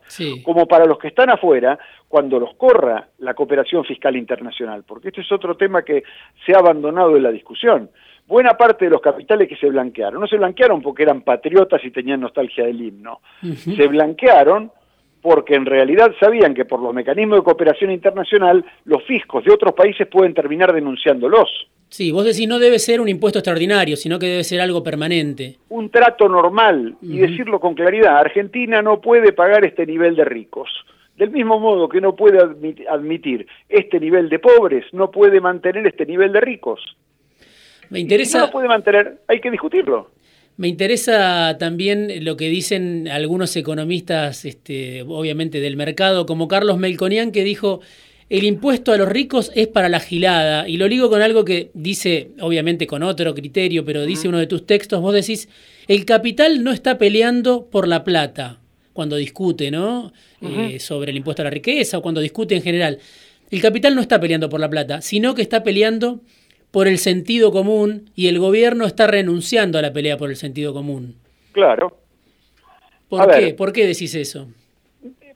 como 0.43 0.67
para 0.67 0.85
los 0.85 1.00
que 1.00 1.07
están 1.07 1.29
afuera, 1.29 1.79
cuando 2.09 2.38
los 2.38 2.53
corra 2.55 3.07
la 3.19 3.33
cooperación 3.33 3.85
fiscal 3.85 4.17
internacional, 4.17 4.83
porque 4.85 5.07
este 5.07 5.21
es 5.21 5.31
otro 5.31 5.55
tema 5.55 5.83
que 5.83 6.03
se 6.45 6.53
ha 6.53 6.59
abandonado 6.59 7.15
en 7.15 7.23
la 7.23 7.31
discusión. 7.31 7.89
Buena 8.27 8.57
parte 8.57 8.85
de 8.85 8.91
los 8.91 9.01
capitales 9.01 9.47
que 9.47 9.55
se 9.55 9.69
blanquearon, 9.69 10.19
no 10.19 10.27
se 10.27 10.38
blanquearon 10.38 10.81
porque 10.81 11.03
eran 11.03 11.21
patriotas 11.21 11.83
y 11.83 11.91
tenían 11.91 12.19
nostalgia 12.19 12.65
del 12.65 12.81
himno, 12.81 13.21
se 13.41 13.88
blanquearon 13.88 14.69
porque 15.24 15.56
en 15.56 15.65
realidad 15.65 16.12
sabían 16.20 16.53
que 16.53 16.65
por 16.65 16.82
los 16.82 16.94
mecanismos 16.94 17.39
de 17.39 17.44
cooperación 17.46 17.89
internacional 17.89 18.63
los 18.84 19.03
fiscos 19.06 19.44
de 19.46 19.53
otros 19.53 19.74
países 19.74 20.06
pueden 20.06 20.34
terminar 20.34 20.74
denunciándolos. 20.74 21.50
Sí, 21.88 22.12
vos 22.12 22.25
decís 22.25 22.48
no 22.48 22.60
debe 22.60 22.77
ser 22.77 23.00
un 23.00 23.08
impuesto 23.08 23.39
extraordinario, 23.39 23.96
sino 23.96 24.20
que 24.20 24.25
debe 24.25 24.44
ser 24.44 24.60
algo 24.60 24.84
permanente. 24.84 25.56
Un 25.70 25.89
trato 25.89 26.27
normal, 26.27 26.96
y 27.01 27.20
decirlo 27.20 27.62
con 27.62 27.74
claridad, 27.74 28.18
Argentina 28.18 28.82
no 28.82 29.00
puede 29.00 29.32
pagar 29.32 29.63
este 29.63 29.86
nivel 29.86 30.15
de 30.15 30.25
ricos. 30.25 30.70
Del 31.15 31.30
mismo 31.30 31.58
modo 31.58 31.88
que 31.88 32.01
no 32.01 32.15
puede 32.15 32.39
admitir 32.89 33.48
este 33.70 34.00
nivel 34.00 34.27
de 34.27 34.39
pobres, 34.39 34.86
no 34.92 35.10
puede 35.10 35.39
mantener 35.39 35.88
este 35.88 36.06
nivel 36.06 36.34
de 36.34 36.42
ricos. 36.42 36.82
Me 37.89 38.00
interesa... 38.00 38.39
no 38.39 38.46
lo 38.48 38.51
puede 38.51 38.68
mantener, 38.68 39.20
hay 39.27 39.39
que 39.39 39.51
discutirlo. 39.51 40.10
Me 40.55 40.67
interesa 40.67 41.57
también 41.57 42.24
lo 42.24 42.38
que 42.38 42.50
dicen 42.50 43.07
algunos 43.07 43.55
economistas, 43.55 44.45
este, 44.45 45.01
obviamente 45.01 45.60
del 45.60 45.75
mercado, 45.75 46.25
como 46.25 46.48
Carlos 46.48 46.77
Melconian, 46.77 47.31
que 47.31 47.43
dijo 47.43 47.81
el 48.29 48.45
impuesto 48.45 48.91
a 48.91 48.98
los 48.98 49.10
ricos 49.10 49.51
es 49.53 49.67
para 49.67 49.89
la 49.89 50.00
gilada. 50.00 50.67
Y 50.67 50.77
lo 50.77 50.88
ligo 50.88 51.10
con 51.10 51.22
algo 51.22 51.45
que 51.45 51.69
dice, 51.74 52.31
obviamente 52.39 52.88
con 52.88 53.03
otro 53.03 53.33
criterio, 53.36 53.86
pero 53.86 54.05
dice 54.05 54.27
uno 54.27 54.39
de 54.39 54.48
tus 54.48 54.65
textos, 54.65 55.01
vos 55.01 55.13
decís, 55.13 55.50
el 55.88 56.05
capital 56.05 56.63
no 56.63 56.72
está 56.72 56.98
peleando 56.98 57.67
por 57.69 57.88
la 57.88 58.03
plata 58.03 58.60
cuando 58.93 59.17
discute, 59.17 59.72
¿no? 59.72 60.13
Eh, 60.41 60.79
sobre 60.79 61.12
el 61.12 61.17
impuesto 61.17 61.41
a 61.41 61.45
la 61.45 61.51
riqueza 61.51 61.98
o 61.98 62.01
cuando 62.01 62.22
discute 62.22 62.55
en 62.55 62.62
general. 62.62 63.00
El 63.51 63.62
capital 63.62 63.93
no 63.93 64.01
está 64.01 64.19
peleando 64.19 64.50
por 64.50 64.60
la 64.60 64.69
plata, 64.69 65.01
sino 65.01 65.36
que 65.36 65.41
está 65.41 65.63
peleando 65.63 66.22
por 66.74 66.88
el 66.88 66.98
sentido 66.98 67.51
común 67.51 68.10
y 68.15 68.30
el 68.30 68.39
gobierno 68.39 68.86
está 68.86 69.06
renunciando 69.06 69.77
a 69.77 69.84
la 69.84 69.94
pelea 69.94 70.18
por 70.18 70.32
el 70.32 70.36
sentido 70.36 70.74
común. 70.74 71.13
Claro. 71.51 71.96
¿Por 73.08 73.30
qué? 73.32 73.53
¿Por 73.53 73.72
qué 73.72 73.86
decís 73.86 74.15
eso? 74.15 74.48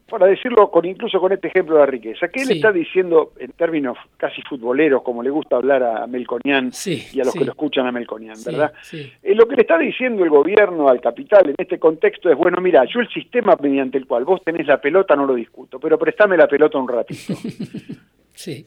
para 0.09 0.25
decirlo 0.25 0.71
con 0.71 0.85
incluso 0.85 1.19
con 1.19 1.33
este 1.33 1.49
ejemplo 1.49 1.75
de 1.75 1.81
la 1.81 1.85
riqueza, 1.85 2.29
¿qué 2.29 2.43
él 2.43 2.51
está 2.51 2.71
diciendo 2.71 3.33
en 3.39 3.51
términos 3.51 3.97
casi 4.15 4.41
futboleros, 4.43 5.03
como 5.03 5.21
le 5.21 5.29
gusta 5.29 5.57
hablar 5.57 5.83
a 5.83 6.07
Melconian 6.07 6.71
y 6.85 7.19
a 7.19 7.25
los 7.25 7.33
que 7.33 7.43
lo 7.43 7.51
escuchan 7.51 7.85
a 7.87 7.91
Melconian, 7.91 8.37
¿verdad? 8.45 8.71
Eh, 8.93 9.35
lo 9.35 9.45
que 9.49 9.57
le 9.57 9.63
está 9.63 9.77
diciendo 9.77 10.23
el 10.23 10.29
gobierno 10.29 10.87
al 10.87 11.01
capital 11.01 11.49
en 11.49 11.55
este 11.57 11.77
contexto 11.77 12.29
es, 12.29 12.37
bueno, 12.37 12.61
mira, 12.61 12.85
yo 12.85 13.01
el 13.01 13.09
sistema 13.09 13.57
mediante 13.61 13.97
el 13.97 14.07
cual 14.07 14.23
vos 14.23 14.41
tenés 14.45 14.65
la 14.65 14.79
pelota 14.79 15.13
no 15.13 15.25
lo 15.25 15.35
discuto, 15.35 15.77
pero 15.77 15.99
préstame 15.99 16.37
la 16.37 16.47
pelota 16.47 16.77
un 16.77 16.87
ratito. 16.87 17.33
sí. 18.33 18.65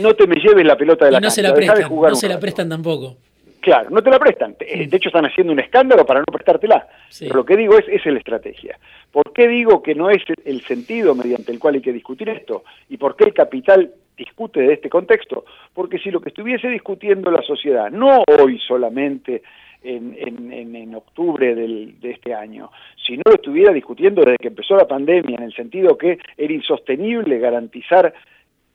No 0.00 0.14
te 0.14 0.26
me 0.26 0.36
lleves 0.36 0.64
la 0.64 0.76
pelota 0.76 1.06
de 1.06 1.12
la 1.12 1.18
y 1.18 1.20
no 1.20 1.30
se 1.30 1.42
la 1.42 1.54
prestan, 1.54 1.90
no 1.90 2.14
se 2.14 2.28
la 2.28 2.40
prestan 2.40 2.68
tampoco. 2.68 3.16
Claro, 3.64 3.88
no 3.88 4.02
te 4.02 4.10
la 4.10 4.18
prestan. 4.18 4.54
Eh, 4.60 4.86
de 4.86 4.96
hecho, 4.98 5.08
están 5.08 5.24
haciendo 5.24 5.50
un 5.50 5.58
escándalo 5.58 6.04
para 6.04 6.20
no 6.20 6.26
prestártela. 6.26 6.86
Pero 7.18 7.34
lo 7.34 7.44
que 7.46 7.56
digo 7.56 7.78
es, 7.78 7.88
esa 7.88 8.10
es 8.10 8.12
la 8.12 8.18
estrategia. 8.18 8.78
¿Por 9.10 9.32
qué 9.32 9.48
digo 9.48 9.82
que 9.82 9.94
no 9.94 10.10
es 10.10 10.22
el 10.44 10.60
sentido 10.66 11.14
mediante 11.14 11.50
el 11.50 11.58
cual 11.58 11.76
hay 11.76 11.80
que 11.80 11.94
discutir 11.94 12.28
esto? 12.28 12.64
¿Y 12.90 12.98
por 12.98 13.16
qué 13.16 13.24
el 13.24 13.32
capital 13.32 13.90
discute 14.18 14.60
de 14.60 14.74
este 14.74 14.90
contexto? 14.90 15.46
Porque 15.72 15.98
si 15.98 16.10
lo 16.10 16.20
que 16.20 16.28
estuviese 16.28 16.68
discutiendo 16.68 17.30
la 17.30 17.40
sociedad, 17.40 17.90
no 17.90 18.22
hoy 18.38 18.58
solamente 18.58 19.42
en, 19.82 20.14
en, 20.52 20.94
octubre 20.94 21.54
del, 21.54 21.98
de 22.00 22.10
este 22.10 22.34
año, 22.34 22.70
si 23.06 23.16
no 23.16 23.22
lo 23.24 23.36
estuviera 23.36 23.72
discutiendo 23.72 24.22
desde 24.22 24.38
que 24.38 24.48
empezó 24.48 24.76
la 24.76 24.86
pandemia, 24.86 25.36
en 25.38 25.44
el 25.44 25.54
sentido 25.54 25.96
que 25.96 26.18
era 26.36 26.52
insostenible 26.52 27.38
garantizar 27.38 28.12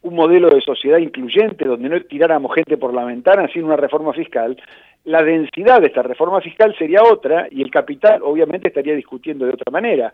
un 0.02 0.16
modelo 0.16 0.50
de 0.50 0.62
sociedad 0.62 0.98
incluyente 0.98 1.66
donde 1.66 1.90
no 1.90 2.02
tiráramos 2.02 2.54
gente 2.56 2.78
por 2.78 2.94
la 2.94 3.06
ventana 3.06 3.48
sin 3.52 3.66
una 3.66 3.76
reforma 3.76 4.14
fiscal, 4.14 4.58
la 5.06 5.24
densidad 5.24 5.82
de 5.82 5.88
esta 5.88 6.04
reforma 6.04 6.42
fiscal 6.42 6.76
sería 6.78 7.04
otra 7.04 7.48
y 7.52 7.62
el 7.62 7.72
capital 7.72 8.22
obviamente 8.24 8.70
estaría 8.70 8.96
discutiendo 8.96 9.46
de 9.46 9.54
otra 9.54 9.72
manera. 9.72 10.14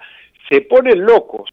Se 0.50 0.62
ponen 0.62 1.06
locos 1.06 1.50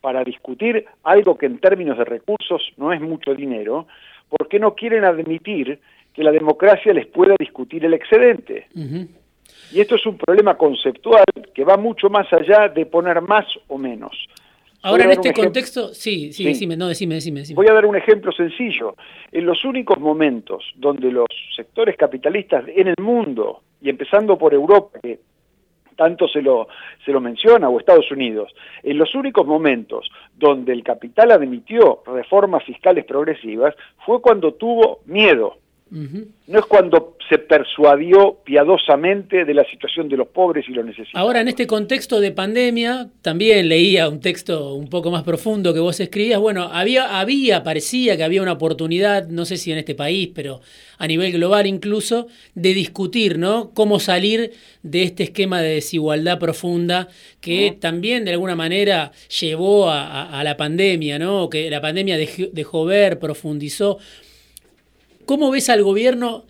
para 0.00 0.24
discutir 0.24 0.84
algo 1.04 1.38
que 1.38 1.46
en 1.46 1.58
términos 1.58 1.96
de 1.96 2.04
recursos 2.04 2.72
no 2.76 2.92
es 2.92 3.00
mucho 3.00 3.34
dinero, 3.34 3.86
porque 4.28 4.58
no 4.58 4.74
quieren 4.74 5.04
admitir 5.04 5.78
que 6.12 6.24
la 6.24 6.32
democracia 6.32 6.92
les 6.92 7.06
pueda 7.06 7.34
discutir 7.38 7.84
el 7.84 7.94
excedente. 7.94 8.66
Y 9.72 9.80
esto 9.80 9.94
es 9.94 10.04
un 10.04 10.18
problema 10.18 10.56
conceptual 10.56 11.24
que 11.54 11.64
va 11.64 11.76
mucho 11.76 12.10
más 12.10 12.30
allá 12.32 12.68
de 12.68 12.84
poner 12.84 13.20
más 13.22 13.46
o 13.68 13.78
menos. 13.78 14.28
Ahora, 14.82 15.04
en 15.04 15.10
este 15.12 15.32
contexto, 15.32 15.94
sí, 15.94 16.32
sí, 16.32 16.44
Decime, 16.44 16.76
no, 16.76 16.88
decime, 16.88 17.14
decime, 17.14 17.42
Voy 17.54 17.68
a 17.68 17.72
dar 17.72 17.86
un 17.86 17.96
ejemplo 17.96 18.32
sencillo. 18.32 18.96
En 19.30 19.46
los 19.46 19.64
únicos 19.64 19.98
momentos 20.00 20.64
donde 20.76 21.12
los 21.12 21.26
sectores 21.54 21.96
capitalistas 21.96 22.64
en 22.68 22.88
el 22.88 22.96
mundo, 23.00 23.62
y 23.80 23.90
empezando 23.90 24.36
por 24.36 24.52
Europa, 24.52 24.98
que 25.00 25.20
tanto 25.96 26.26
se 26.26 26.42
lo, 26.42 26.66
se 27.04 27.12
lo 27.12 27.20
menciona, 27.20 27.68
o 27.68 27.78
Estados 27.78 28.10
Unidos, 28.10 28.52
en 28.82 28.98
los 28.98 29.14
únicos 29.14 29.46
momentos 29.46 30.10
donde 30.34 30.72
el 30.72 30.82
capital 30.82 31.30
admitió 31.30 32.02
reformas 32.06 32.64
fiscales 32.64 33.04
progresivas 33.04 33.76
fue 34.04 34.20
cuando 34.20 34.54
tuvo 34.54 35.00
miedo 35.06 35.58
no 35.92 36.58
es 36.58 36.64
cuando 36.66 37.18
se 37.28 37.36
persuadió 37.36 38.38
piadosamente 38.44 39.44
de 39.44 39.52
la 39.52 39.64
situación 39.64 40.08
de 40.08 40.16
los 40.16 40.28
pobres 40.28 40.64
y 40.66 40.72
los 40.72 40.86
necesitados. 40.86 41.14
Ahora, 41.14 41.42
en 41.42 41.48
este 41.48 41.66
contexto 41.66 42.18
de 42.18 42.32
pandemia, 42.32 43.08
también 43.20 43.68
leía 43.68 44.08
un 44.08 44.20
texto 44.20 44.74
un 44.74 44.88
poco 44.88 45.10
más 45.10 45.22
profundo 45.22 45.74
que 45.74 45.80
vos 45.80 46.00
escribías. 46.00 46.40
Bueno, 46.40 46.70
había, 46.72 47.20
había, 47.20 47.62
parecía 47.62 48.16
que 48.16 48.24
había 48.24 48.40
una 48.40 48.52
oportunidad, 48.52 49.28
no 49.28 49.44
sé 49.44 49.58
si 49.58 49.70
en 49.70 49.78
este 49.78 49.94
país, 49.94 50.30
pero 50.34 50.62
a 50.96 51.06
nivel 51.06 51.30
global 51.32 51.66
incluso, 51.66 52.26
de 52.54 52.72
discutir, 52.72 53.38
¿no? 53.38 53.72
Cómo 53.74 54.00
salir 54.00 54.52
de 54.82 55.02
este 55.02 55.24
esquema 55.24 55.60
de 55.60 55.74
desigualdad 55.74 56.38
profunda 56.38 57.08
que 57.42 57.76
también 57.78 58.24
de 58.24 58.30
alguna 58.32 58.56
manera 58.56 59.12
llevó 59.40 59.90
a, 59.90 60.40
la 60.42 60.56
pandemia, 60.56 61.18
¿no? 61.18 61.50
Que 61.50 61.68
la 61.68 61.82
pandemia 61.82 62.16
dejó 62.16 62.84
ver, 62.86 63.18
profundizó. 63.18 63.98
¿Cómo 65.26 65.50
ves 65.50 65.68
al 65.70 65.82
gobierno 65.82 66.44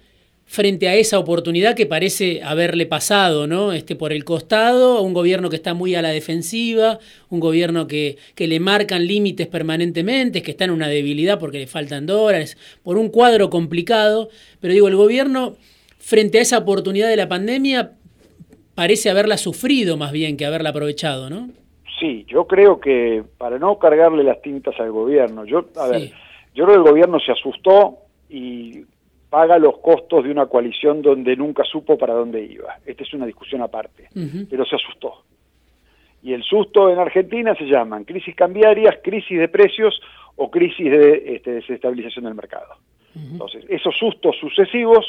frente 0.52 0.86
a 0.86 0.94
esa 0.94 1.18
oportunidad 1.18 1.74
que 1.74 1.86
parece 1.86 2.42
haberle 2.42 2.84
pasado, 2.84 3.46
¿no? 3.46 3.72
Este, 3.72 3.96
por 3.96 4.12
el 4.12 4.24
costado, 4.24 5.00
un 5.00 5.14
gobierno 5.14 5.48
que 5.48 5.56
está 5.56 5.72
muy 5.72 5.94
a 5.94 6.02
la 6.02 6.10
defensiva, 6.10 6.98
un 7.30 7.40
gobierno 7.40 7.86
que, 7.86 8.18
que 8.34 8.46
le 8.46 8.60
marcan 8.60 9.06
límites 9.06 9.46
permanentemente, 9.46 10.42
que 10.42 10.50
está 10.50 10.64
en 10.64 10.72
una 10.72 10.88
debilidad 10.88 11.38
porque 11.38 11.58
le 11.58 11.66
faltan 11.66 12.04
dólares, 12.04 12.58
por 12.82 12.98
un 12.98 13.08
cuadro 13.08 13.48
complicado, 13.48 14.28
pero 14.60 14.74
digo, 14.74 14.88
el 14.88 14.96
gobierno 14.96 15.54
frente 15.98 16.38
a 16.38 16.42
esa 16.42 16.58
oportunidad 16.58 17.08
de 17.08 17.16
la 17.16 17.28
pandemia 17.28 17.92
parece 18.74 19.08
haberla 19.08 19.38
sufrido 19.38 19.96
más 19.96 20.12
bien 20.12 20.36
que 20.36 20.44
haberla 20.44 20.70
aprovechado, 20.70 21.30
¿no? 21.30 21.48
Sí, 21.98 22.26
yo 22.28 22.46
creo 22.46 22.80
que 22.80 23.22
para 23.38 23.58
no 23.58 23.78
cargarle 23.78 24.24
las 24.24 24.42
tintas 24.42 24.78
al 24.80 24.90
gobierno, 24.90 25.46
yo, 25.46 25.66
a 25.76 25.86
ver, 25.86 26.10
yo 26.54 26.64
creo 26.64 26.66
que 26.66 26.74
el 26.82 26.90
gobierno 26.90 27.20
se 27.20 27.32
asustó 27.32 28.01
y 28.32 28.84
paga 29.28 29.58
los 29.58 29.78
costos 29.78 30.24
de 30.24 30.30
una 30.30 30.46
coalición 30.46 31.02
donde 31.02 31.36
nunca 31.36 31.64
supo 31.64 31.98
para 31.98 32.14
dónde 32.14 32.42
iba. 32.42 32.78
Esta 32.84 33.02
es 33.02 33.12
una 33.12 33.26
discusión 33.26 33.60
aparte, 33.60 34.08
pero 34.48 34.64
se 34.64 34.76
asustó. 34.76 35.22
Y 36.22 36.32
el 36.32 36.42
susto 36.42 36.90
en 36.90 36.98
Argentina 36.98 37.54
se 37.54 37.64
llaman 37.64 38.04
crisis 38.04 38.34
cambiarias, 38.34 38.96
crisis 39.02 39.38
de 39.38 39.48
precios 39.48 40.00
o 40.36 40.50
crisis 40.50 40.90
de 40.90 41.34
este, 41.34 41.52
desestabilización 41.52 42.24
del 42.24 42.34
mercado. 42.34 42.76
Entonces, 43.14 43.66
esos 43.68 43.94
sustos 43.98 44.36
sucesivos 44.40 45.04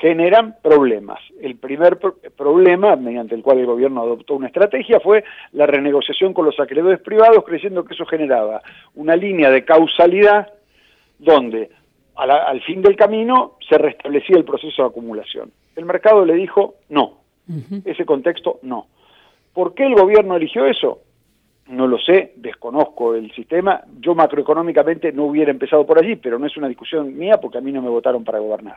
generan 0.00 0.56
problemas. 0.62 1.20
El 1.40 1.56
primer 1.56 1.98
problema, 2.36 2.96
mediante 2.96 3.34
el 3.34 3.42
cual 3.42 3.58
el 3.58 3.66
gobierno 3.66 4.02
adoptó 4.02 4.34
una 4.34 4.46
estrategia, 4.46 5.00
fue 5.00 5.22
la 5.52 5.66
renegociación 5.66 6.32
con 6.32 6.46
los 6.46 6.58
acreedores 6.58 7.00
privados, 7.00 7.44
creyendo 7.44 7.84
que 7.84 7.94
eso 7.94 8.06
generaba 8.06 8.62
una 8.94 9.16
línea 9.16 9.50
de 9.50 9.64
causalidad 9.64 10.48
donde 11.18 11.70
al 12.16 12.60
fin 12.62 12.82
del 12.82 12.96
camino 12.96 13.54
se 13.68 13.78
restablecía 13.78 14.36
el 14.36 14.44
proceso 14.44 14.82
de 14.82 14.88
acumulación. 14.88 15.50
El 15.76 15.84
mercado 15.84 16.24
le 16.24 16.34
dijo 16.34 16.76
no, 16.88 17.18
ese 17.84 18.04
contexto 18.04 18.58
no. 18.62 18.86
¿Por 19.52 19.74
qué 19.74 19.86
el 19.86 19.94
gobierno 19.94 20.36
eligió 20.36 20.66
eso? 20.66 21.00
no 21.68 21.86
lo 21.86 21.98
sé, 21.98 22.32
desconozco 22.36 23.14
el 23.14 23.32
sistema. 23.32 23.82
Yo 24.00 24.14
macroeconómicamente 24.14 25.12
no 25.12 25.24
hubiera 25.24 25.50
empezado 25.50 25.86
por 25.86 25.98
allí, 25.98 26.16
pero 26.16 26.38
no 26.38 26.46
es 26.46 26.56
una 26.56 26.68
discusión 26.68 27.16
mía 27.16 27.38
porque 27.40 27.58
a 27.58 27.60
mí 27.60 27.72
no 27.72 27.80
me 27.80 27.88
votaron 27.88 28.24
para 28.24 28.38
gobernar. 28.38 28.76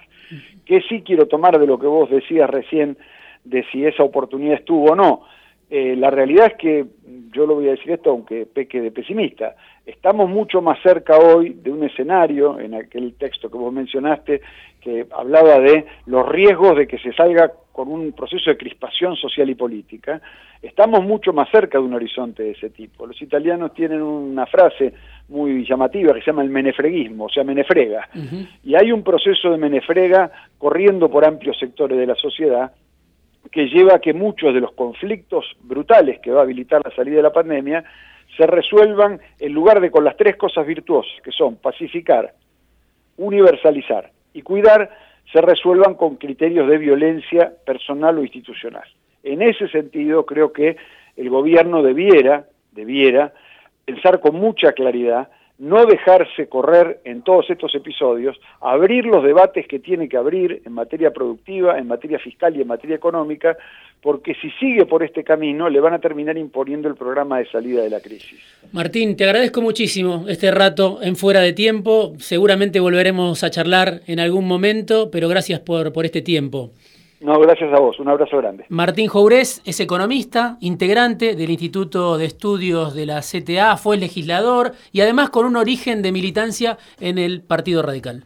Que 0.65 0.82
sí 0.82 1.01
quiero 1.01 1.27
tomar 1.27 1.60
de 1.60 1.67
lo 1.67 1.77
que 1.77 1.88
vos 1.88 2.10
decías 2.10 2.50
recién 2.50 2.98
de 3.44 3.65
si 3.72 3.86
esa 3.86 4.03
oportunidad 4.03 4.56
estuvo 4.56 4.91
o 4.91 4.96
no. 4.96 5.24
Eh, 5.70 5.96
la 5.98 6.10
realidad 6.10 6.48
es 6.48 6.54
que, 6.56 6.86
yo 7.34 7.46
lo 7.46 7.56
voy 7.56 7.68
a 7.68 7.72
decir 7.72 7.92
esto 7.92 8.12
aunque 8.12 8.46
peque 8.46 8.80
de 8.80 8.92
pesimista, 8.92 9.56
estamos 9.86 10.30
mucho 10.30 10.62
más 10.62 10.82
cerca 10.82 11.18
hoy 11.18 11.50
de 11.62 11.72
un 11.72 11.84
escenario, 11.84 12.60
en 12.60 12.74
aquel 12.74 13.16
texto 13.16 13.52
que 13.52 13.58
vos 13.58 13.74
mencionaste, 13.74 14.42
que 14.80 15.06
hablaba 15.12 15.60
de 15.60 15.86
los 16.06 16.28
riesgos 16.28 16.78
de 16.78 16.88
que 16.88 16.98
se 17.00 17.12
salga 17.14 17.52
con 17.74 17.90
un 17.90 18.14
proceso 18.14 18.50
de 18.50 18.58
crispación 18.58 19.16
social 19.18 19.50
y 19.50 19.56
política, 19.56 20.22
estamos 20.62 21.04
mucho 21.04 21.34
más 21.34 21.50
cerca 21.52 21.78
de 21.78 21.84
un 21.84 21.94
horizonte 21.94 22.44
de 22.44 22.52
ese 22.52 22.70
tipo. 22.70 23.06
Los 23.06 23.22
italianos 23.22 23.74
tienen 23.74 24.02
una 24.02 24.46
frase 24.46 24.94
muy 25.28 25.66
llamativa 25.66 26.14
que 26.14 26.22
se 26.22 26.28
llama 26.28 26.44
el 26.44 26.50
menefreguismo, 26.50 27.26
o 27.26 27.30
sea, 27.30 27.44
menefrega, 27.44 28.10
y 28.64 28.74
hay 28.76 28.92
un 28.92 29.04
proceso 29.04 29.52
de 29.52 29.58
menefrega 29.58 30.32
corriendo 30.58 31.10
por 31.10 31.26
amplios 31.26 31.60
sectores 31.60 31.98
de 31.98 32.08
la 32.08 32.16
sociedad, 32.16 32.72
que 33.51 33.68
lleva 33.68 33.96
a 33.96 34.00
que 34.00 34.13
muchos 34.13 34.54
de 34.54 34.62
los 34.62 34.74
conflictos 34.74 35.46
brutales 35.62 36.20
que 36.20 36.32
va 36.32 36.42
a 36.42 36.44
habilitar 36.44 36.82
la 36.84 36.96
salida 36.96 37.18
de 37.18 37.24
la 37.24 37.34
pandemia 37.34 37.84
se 38.36 38.46
resuelvan 38.46 39.20
en 39.39 39.54
lugar 39.54 39.80
de 39.82 39.89
con 39.89 40.04
las 40.04 40.18
tres 40.18 40.36
cosas 40.36 40.66
virtuosas, 40.66 41.13
que 41.24 41.32
son 41.32 41.56
pacificar, 41.56 42.34
universalizar 43.18 44.12
y 44.34 44.42
cuidar, 44.42 44.89
se 45.32 45.42
resuelvan 45.42 45.96
con 45.96 46.16
criterios 46.16 46.68
de 46.68 46.77
violencia 46.77 47.51
personal 47.66 48.18
o 48.18 48.22
institucional. 48.22 48.88
En 49.24 49.42
ese 49.42 49.68
sentido, 49.70 50.25
creo 50.25 50.54
que 50.54 50.77
el 51.16 51.30
gobierno 51.30 51.82
debiera, 51.82 52.46
debiera 52.72 53.34
pensar 53.86 54.20
con 54.20 54.36
mucha 54.36 54.74
claridad 54.74 55.30
no 55.60 55.86
dejarse 55.86 56.48
correr 56.48 57.00
en 57.04 57.24
todos 57.24 57.50
estos 57.50 57.74
episodios, 57.74 58.38
abrir 58.62 59.06
los 59.06 59.24
debates 59.24 59.68
que 59.68 59.80
tiene 59.80 60.08
que 60.08 60.18
abrir 60.18 60.62
en 60.66 60.74
materia 60.74 61.12
productiva, 61.12 61.80
en 61.80 61.88
materia 61.88 62.20
fiscal 62.20 62.56
y 62.56 62.62
en 62.62 62.68
materia 62.68 62.96
económica, 62.96 63.58
porque 64.02 64.36
si 64.36 64.52
sigue 64.52 64.86
por 64.86 65.04
este 65.04 65.24
camino 65.24 65.70
le 65.70 65.80
van 65.80 65.94
a 65.94 66.00
terminar 66.00 66.38
imponiendo 66.38 66.88
el 66.88 66.96
programa 66.96 67.40
de 67.40 67.50
salida 67.50 67.82
de 67.82 67.90
la 67.90 68.00
crisis. 68.00 68.40
Martín, 68.72 69.18
te 69.18 69.24
agradezco 69.24 69.62
muchísimo 69.62 70.26
este 70.28 70.52
rato 70.52 71.00
en 71.02 71.16
fuera 71.16 71.42
de 71.42 71.54
tiempo, 71.54 72.14
seguramente 72.20 72.80
volveremos 72.80 73.44
a 73.44 73.50
charlar 73.50 74.02
en 74.06 74.20
algún 74.20 74.48
momento, 74.48 75.10
pero 75.12 75.28
gracias 75.28 75.60
por, 75.60 75.92
por 75.92 76.06
este 76.06 76.22
tiempo. 76.22 76.72
No, 77.20 77.40
gracias 77.40 77.74
a 77.74 77.80
vos. 77.80 78.00
Un 78.00 78.10
abrazo 78.10 78.38
grande. 78.38 78.66
Martín 78.70 79.08
Jourés 79.08 79.62
es 79.66 79.80
economista, 79.80 80.58
integrante 80.62 81.36
del 81.36 81.50
Instituto 81.50 82.18
de 82.18 82.26
Estudios 82.26 82.94
de 82.94 83.06
la 83.08 83.22
CTA, 83.22 83.78
fue 83.78 83.98
legislador 83.98 84.74
y 84.92 85.02
además 85.02 85.30
con 85.30 85.46
un 85.46 85.56
origen 85.56 86.02
de 86.02 86.12
militancia 86.12 86.78
en 87.00 87.18
el 87.18 87.42
Partido 87.42 87.82
Radical. 87.82 88.24